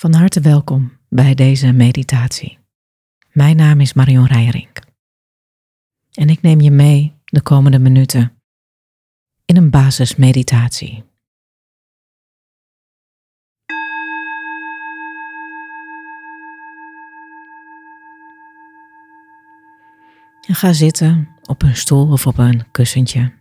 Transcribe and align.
Van 0.00 0.14
harte 0.14 0.40
welkom 0.40 0.98
bij 1.08 1.34
deze 1.34 1.72
meditatie. 1.72 2.58
Mijn 3.32 3.56
naam 3.56 3.80
is 3.80 3.92
Marion 3.92 4.26
Reijrink. 4.26 4.80
En 6.12 6.28
ik 6.28 6.42
neem 6.42 6.60
je 6.60 6.70
mee 6.70 7.14
de 7.24 7.42
komende 7.42 7.78
minuten 7.78 8.42
in 9.44 9.56
een 9.56 9.70
basismeditatie. 9.70 11.04
En 20.46 20.54
ga 20.54 20.72
zitten 20.72 21.28
op 21.42 21.62
een 21.62 21.76
stoel 21.76 22.12
of 22.12 22.26
op 22.26 22.38
een 22.38 22.70
kussentje. 22.70 23.39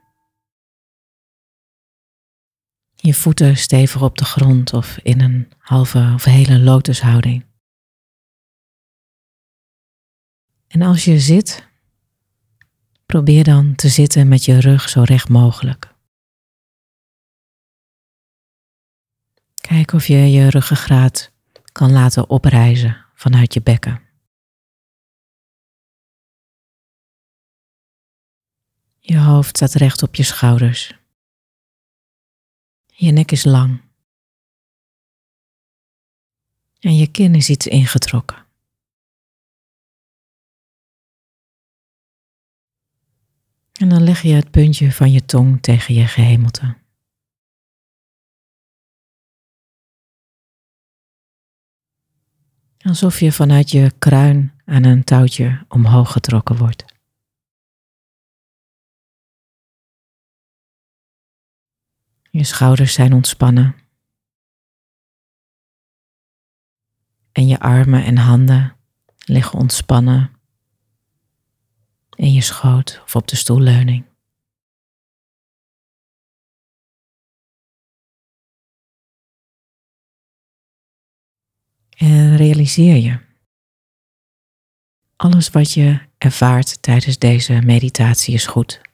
Je 3.01 3.13
voeten 3.13 3.57
stevig 3.57 4.01
op 4.01 4.17
de 4.17 4.25
grond 4.25 4.73
of 4.73 4.97
in 4.97 5.21
een 5.21 5.51
halve 5.57 6.11
of 6.13 6.23
hele 6.23 6.59
lotushouding. 6.59 7.45
En 10.67 10.81
als 10.81 11.05
je 11.05 11.19
zit, 11.19 11.67
probeer 13.05 13.43
dan 13.43 13.75
te 13.75 13.89
zitten 13.89 14.27
met 14.27 14.45
je 14.45 14.59
rug 14.59 14.89
zo 14.89 15.01
recht 15.01 15.29
mogelijk. 15.29 15.93
Kijk 19.55 19.93
of 19.93 20.07
je 20.07 20.17
je 20.17 20.49
ruggengraat 20.49 21.31
kan 21.71 21.91
laten 21.91 22.29
oprijzen 22.29 23.05
vanuit 23.13 23.53
je 23.53 23.61
bekken. 23.61 24.01
Je 28.99 29.17
hoofd 29.17 29.55
staat 29.55 29.73
recht 29.73 30.03
op 30.03 30.15
je 30.15 30.23
schouders. 30.23 30.98
Je 32.99 33.11
nek 33.11 33.31
is 33.31 33.43
lang. 33.43 33.81
En 36.79 36.95
je 36.95 37.11
kin 37.11 37.35
is 37.35 37.49
iets 37.49 37.67
ingetrokken. 37.67 38.45
En 43.71 43.89
dan 43.89 44.03
leg 44.03 44.21
je 44.21 44.33
het 44.33 44.51
puntje 44.51 44.91
van 44.91 45.11
je 45.11 45.25
tong 45.25 45.61
tegen 45.61 45.93
je 45.93 46.07
gehemelte. 46.07 46.77
Alsof 52.77 53.19
je 53.19 53.31
vanuit 53.31 53.71
je 53.71 53.91
kruin 53.99 54.61
aan 54.65 54.83
een 54.83 55.03
touwtje 55.03 55.65
omhoog 55.67 56.11
getrokken 56.11 56.57
wordt. 56.57 56.88
Je 62.39 62.45
schouders 62.45 62.93
zijn 62.93 63.13
ontspannen. 63.13 63.75
En 67.31 67.47
je 67.47 67.59
armen 67.59 68.03
en 68.03 68.17
handen 68.17 68.75
liggen 69.25 69.59
ontspannen 69.59 70.31
in 72.15 72.33
je 72.33 72.41
schoot 72.41 73.01
of 73.03 73.15
op 73.15 73.27
de 73.27 73.35
stoelleuning. 73.35 74.05
En 81.89 82.35
realiseer 82.35 82.95
je, 82.95 83.19
alles 85.15 85.49
wat 85.49 85.73
je 85.73 86.07
ervaart 86.17 86.81
tijdens 86.81 87.17
deze 87.17 87.61
meditatie 87.61 88.33
is 88.33 88.45
goed. 88.45 88.88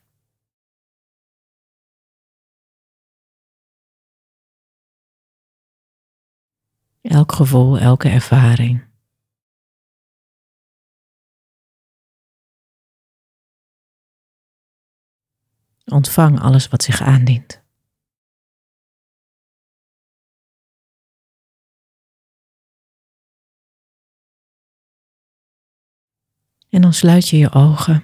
Elk 7.06 7.32
gevoel, 7.32 7.80
elke 7.80 8.10
ervaring. 8.10 8.84
Ontvang 15.86 16.40
alles 16.40 16.68
wat 16.68 16.84
zich 16.84 17.02
aandient. 17.02 17.64
En 26.70 26.82
dan 26.82 26.94
sluit 26.94 27.30
je 27.30 27.38
je 27.38 27.52
ogen 27.52 28.04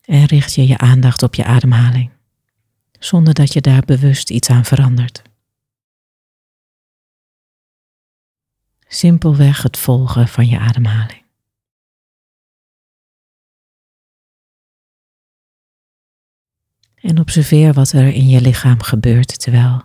en 0.00 0.24
richt 0.24 0.54
je 0.54 0.66
je 0.66 0.78
aandacht 0.78 1.22
op 1.22 1.34
je 1.34 1.44
ademhaling, 1.44 2.10
zonder 2.98 3.34
dat 3.34 3.52
je 3.52 3.60
daar 3.60 3.82
bewust 3.82 4.30
iets 4.30 4.50
aan 4.50 4.64
verandert. 4.64 5.33
Simpelweg 8.94 9.62
het 9.62 9.76
volgen 9.76 10.28
van 10.28 10.46
je 10.46 10.58
ademhaling. 10.58 11.24
En 16.94 17.18
observeer 17.18 17.72
wat 17.72 17.92
er 17.92 18.06
in 18.06 18.28
je 18.28 18.40
lichaam 18.40 18.82
gebeurt 18.82 19.40
terwijl 19.40 19.82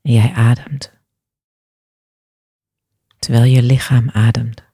jij 0.00 0.32
ademt. 0.32 0.92
Terwijl 3.18 3.44
je 3.44 3.62
lichaam 3.62 4.10
ademt. 4.10 4.64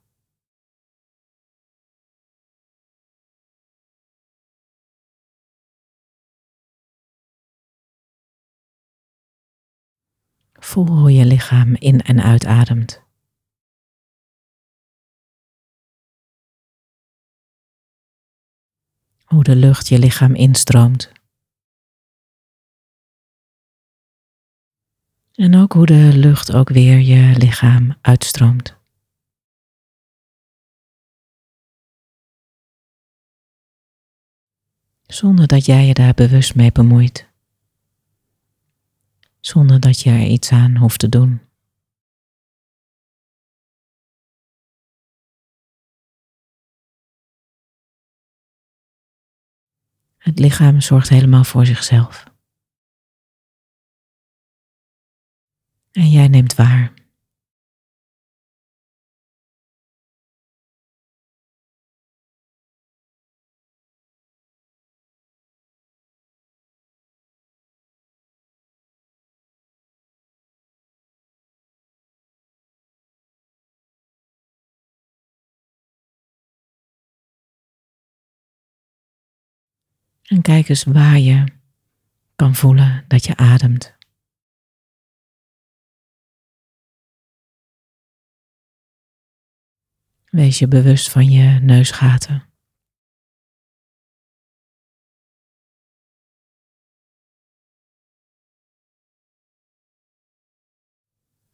Voel 10.52 10.86
hoe 10.86 11.12
je 11.12 11.24
lichaam 11.24 11.74
in 11.74 12.00
en 12.00 12.22
uitademt. 12.22 13.10
Hoe 19.32 19.42
de 19.42 19.56
lucht 19.56 19.88
je 19.88 19.98
lichaam 19.98 20.34
instroomt. 20.34 21.12
En 25.32 25.56
ook 25.56 25.72
hoe 25.72 25.86
de 25.86 26.10
lucht 26.14 26.52
ook 26.52 26.68
weer 26.68 26.98
je 26.98 27.36
lichaam 27.38 27.96
uitstroomt. 28.00 28.76
Zonder 35.06 35.46
dat 35.46 35.64
jij 35.64 35.86
je 35.86 35.94
daar 35.94 36.14
bewust 36.14 36.54
mee 36.54 36.72
bemoeit. 36.72 37.28
Zonder 39.40 39.80
dat 39.80 40.00
je 40.00 40.10
er 40.10 40.26
iets 40.26 40.52
aan 40.52 40.76
hoeft 40.76 40.98
te 40.98 41.08
doen. 41.08 41.51
Het 50.32 50.40
lichaam 50.40 50.80
zorgt 50.80 51.08
helemaal 51.08 51.44
voor 51.44 51.66
zichzelf. 51.66 52.24
En 55.90 56.10
jij 56.10 56.28
neemt 56.28 56.54
waar. 56.54 57.01
En 80.32 80.42
kijk 80.42 80.68
eens 80.68 80.84
waar 80.84 81.18
je 81.18 81.44
kan 82.36 82.54
voelen 82.54 83.04
dat 83.08 83.24
je 83.24 83.36
ademt. 83.36 83.94
Wees 90.30 90.58
je 90.58 90.68
bewust 90.68 91.10
van 91.10 91.30
je 91.30 91.60
neusgaten. 91.60 92.44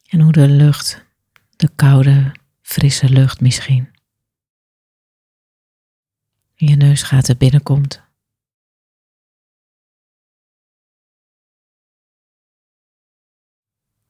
En 0.06 0.20
hoe 0.20 0.32
de 0.32 0.48
lucht, 0.48 1.06
de 1.56 1.68
koude, 1.74 2.34
frisse 2.60 3.08
lucht 3.08 3.40
misschien, 3.40 3.90
in 6.54 6.66
je 6.68 6.76
neusgaten 6.76 7.38
binnenkomt. 7.38 8.07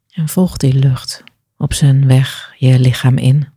En 0.09 0.29
volg 0.29 0.57
die 0.57 0.75
lucht 0.75 1.25
op 1.57 1.73
zijn 1.73 2.07
weg 2.07 2.55
je 2.57 2.79
lichaam 2.79 3.19
in. 3.19 3.57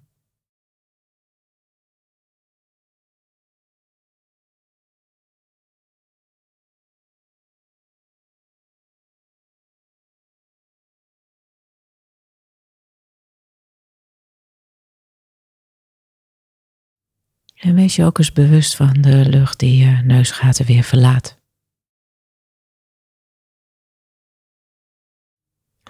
En 17.56 17.76
wees 17.76 17.96
je 17.96 18.06
ook 18.06 18.18
eens 18.18 18.32
bewust 18.32 18.76
van 18.76 18.94
de 19.02 19.30
lucht 19.30 19.60
die 19.60 19.86
je 19.86 20.02
neusgaten 20.04 20.66
weer 20.66 20.84
verlaat. 20.84 21.41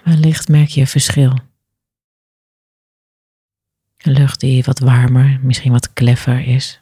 Wellicht 0.03 0.47
merk 0.47 0.69
je 0.69 0.87
verschil. 0.87 1.39
Een 3.97 4.11
lucht 4.11 4.39
die 4.39 4.63
wat 4.63 4.79
warmer, 4.79 5.39
misschien 5.41 5.71
wat 5.71 5.93
kleffer 5.93 6.47
is. 6.47 6.77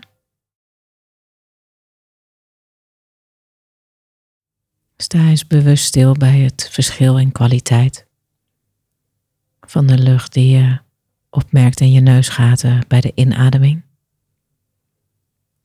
Sta 4.97 5.27
eens 5.27 5.47
bewust 5.47 5.85
stil 5.85 6.13
bij 6.13 6.39
het 6.39 6.69
verschil 6.71 7.17
in 7.17 7.31
kwaliteit 7.31 8.07
van 9.61 9.87
de 9.87 9.97
lucht 9.97 10.33
die 10.33 10.57
je 10.57 10.79
opmerkt 11.29 11.79
in 11.79 11.91
je 11.91 11.99
neusgaten 11.99 12.85
bij 12.87 13.01
de 13.01 13.11
inademing 13.15 13.83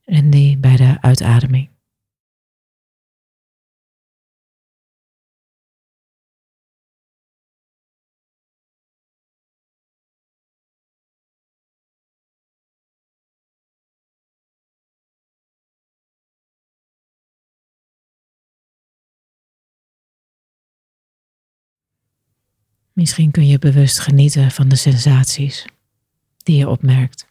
en 0.03 0.29
die 0.29 0.57
bij 0.57 0.75
de 0.75 0.97
uitademing. 1.01 1.74
Misschien 22.95 23.31
kun 23.31 23.47
je 23.47 23.59
bewust 23.59 23.99
genieten 23.99 24.51
van 24.51 24.69
de 24.69 24.75
sensaties 24.75 25.65
die 26.37 26.57
je 26.57 26.69
opmerkt. 26.69 27.27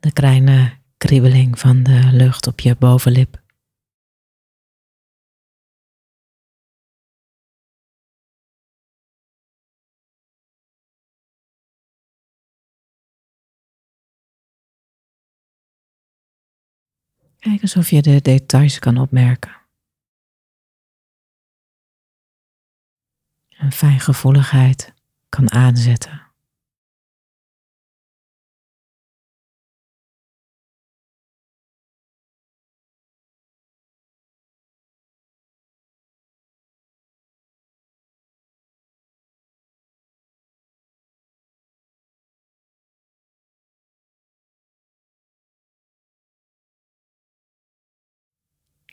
De 0.00 0.12
kleine 0.12 0.78
kriebeling 0.96 1.58
van 1.58 1.82
de 1.82 2.08
lucht 2.12 2.46
op 2.46 2.60
je 2.60 2.76
bovenlip. 2.76 3.42
Kijk 17.38 17.62
eens 17.62 17.76
of 17.76 17.90
je 17.90 18.02
de 18.02 18.20
details 18.22 18.78
kan 18.78 18.98
opmerken. 18.98 19.65
Een 23.58 23.72
fijngevoeligheid 23.72 24.94
kan 25.28 25.52
aanzetten. 25.52 26.26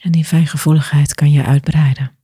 En 0.03 0.11
die 0.11 0.25
fijngevoeligheid 0.25 1.15
kan 1.15 1.31
je 1.31 1.43
uitbreiden. 1.43 2.22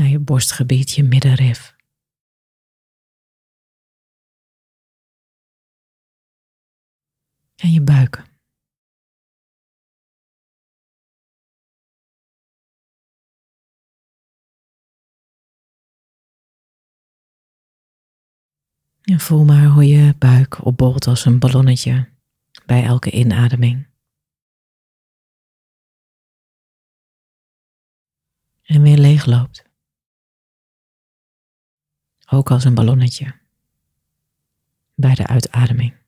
Naar 0.00 0.08
je 0.08 0.18
borstgebied, 0.18 0.90
je 0.90 1.02
middenrif. 1.02 1.76
En 7.56 7.70
je 7.72 7.82
buik. 7.82 8.16
En 19.02 19.20
voel 19.20 19.44
maar 19.44 19.66
hoe 19.66 19.88
je 19.88 20.14
buik 20.18 20.64
opbolt 20.64 21.06
als 21.06 21.24
een 21.24 21.38
ballonnetje 21.38 22.12
bij 22.66 22.84
elke 22.84 23.10
inademing. 23.10 23.88
En 28.62 28.82
weer 28.82 28.98
leegloopt. 28.98 29.69
Ook 32.32 32.50
als 32.50 32.64
een 32.64 32.74
ballonnetje 32.74 33.34
bij 34.94 35.14
de 35.14 35.26
uitademing. 35.26 35.98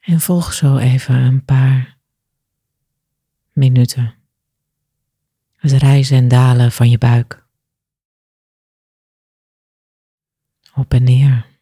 En 0.00 0.20
volg 0.20 0.52
zo 0.52 0.76
even 0.76 1.14
een 1.14 1.44
paar 1.44 1.98
minuten 3.52 4.14
het 5.56 5.72
rijzen 5.72 6.16
en 6.16 6.28
dalen 6.28 6.72
van 6.72 6.90
je 6.90 6.98
buik. 6.98 7.46
op 10.76 10.92
en 10.92 11.02
neer. 11.02 11.54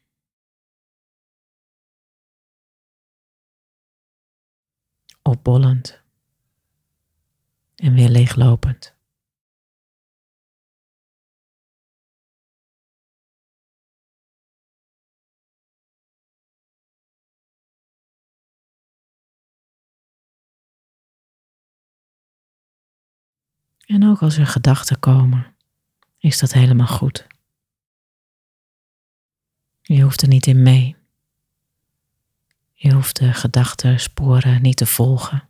Opbollend 5.23 6.03
en 7.75 7.95
weer 7.95 8.09
leeglopend. 8.09 8.94
En 23.95 24.05
ook 24.05 24.23
als 24.23 24.37
er 24.37 24.47
gedachten 24.47 24.99
komen, 24.99 25.57
is 26.19 26.39
dat 26.39 26.53
helemaal 26.53 26.87
goed. 26.87 27.27
Je 29.83 30.03
hoeft 30.03 30.23
er 30.23 30.29
niet 30.29 30.47
in 30.47 30.63
mee. 30.63 30.97
Je 32.73 32.93
hoeft 32.93 33.19
de 33.19 33.33
gedachten, 33.33 34.01
sporen 34.01 34.63
niet 34.63 34.77
te 34.77 34.87
volgen. 34.87 35.49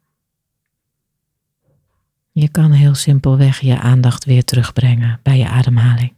Je 2.33 2.49
kan 2.49 2.73
heel 2.73 2.95
simpelweg 2.95 3.61
je 3.61 3.81
aandacht 3.81 4.25
weer 4.25 4.45
terugbrengen 4.45 5.21
bij 5.23 5.39
je 5.39 5.49
ademhaling. 5.49 6.15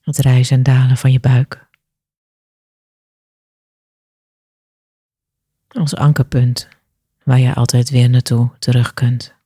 Het 0.00 0.18
rijzen 0.18 0.56
en 0.56 0.62
dalen 0.62 0.96
van 0.96 1.12
je 1.12 1.20
buik. 1.20 1.67
Als 5.78 5.94
ankerpunt 5.94 6.68
waar 7.24 7.38
je 7.38 7.54
altijd 7.54 7.90
weer 7.90 8.10
naartoe 8.10 8.50
terug 8.58 8.94
kunt. 8.94 9.37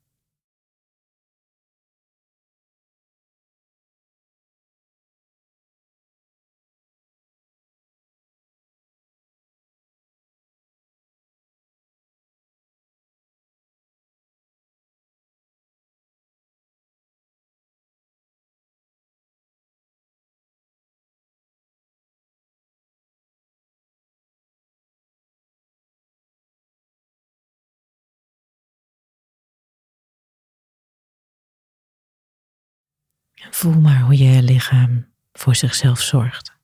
Voel 33.51 33.81
maar 33.81 34.01
hoe 34.01 34.17
je 34.17 34.43
lichaam 34.43 35.07
voor 35.33 35.55
zichzelf 35.55 36.01
zorgt. 36.01 36.61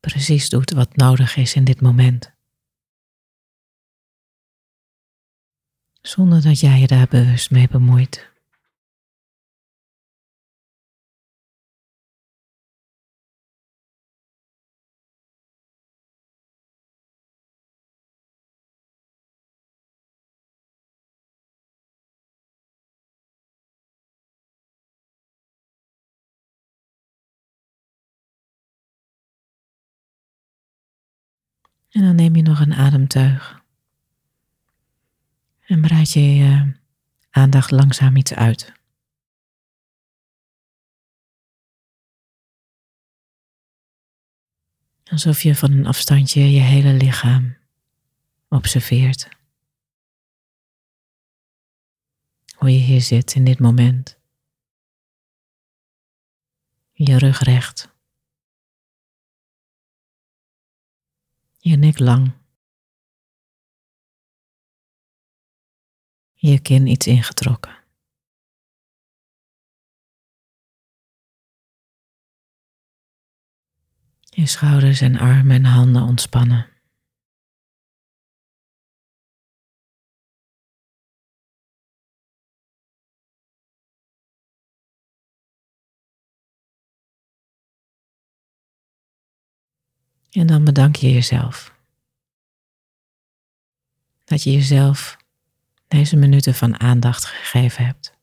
Precies 0.00 0.48
doet 0.48 0.70
wat 0.70 0.96
nodig 0.96 1.36
is 1.36 1.54
in 1.54 1.64
dit 1.64 1.80
moment. 1.80 2.32
Zonder 6.00 6.42
dat 6.42 6.60
jij 6.60 6.78
je 6.78 6.86
daar 6.86 7.08
bewust 7.08 7.50
mee 7.50 7.68
bemoeit. 7.68 8.29
En 31.90 32.02
dan 32.02 32.14
neem 32.14 32.36
je 32.36 32.42
nog 32.42 32.60
een 32.60 32.74
ademteug. 32.74 33.62
En 35.60 35.80
breid 35.80 36.10
je 36.12 36.20
je 36.20 36.74
aandacht 37.30 37.70
langzaam 37.70 38.16
iets 38.16 38.32
uit. 38.32 38.72
Alsof 45.04 45.42
je 45.42 45.54
van 45.56 45.72
een 45.72 45.86
afstandje 45.86 46.50
je 46.50 46.60
hele 46.60 46.92
lichaam 46.92 47.56
observeert. 48.48 49.28
Hoe 52.56 52.72
je 52.72 52.78
hier 52.78 53.00
zit 53.00 53.34
in 53.34 53.44
dit 53.44 53.58
moment. 53.58 54.18
Je 56.92 57.18
rug 57.18 57.40
recht. 57.40 57.99
Je 61.62 61.76
nek 61.76 61.98
lang. 61.98 62.32
Je 66.34 66.60
kin 66.60 66.86
iets 66.86 67.06
ingetrokken. 67.06 67.78
Je 74.20 74.46
schouders 74.46 75.00
en 75.00 75.18
armen 75.18 75.56
en 75.56 75.64
handen 75.64 76.02
ontspannen. 76.02 76.79
En 90.30 90.46
dan 90.46 90.64
bedank 90.64 90.96
je 90.96 91.12
jezelf. 91.12 91.74
Dat 94.24 94.42
je 94.42 94.52
jezelf 94.52 95.16
deze 95.88 96.16
minuten 96.16 96.54
van 96.54 96.80
aandacht 96.80 97.24
gegeven 97.24 97.84
hebt. 97.84 98.18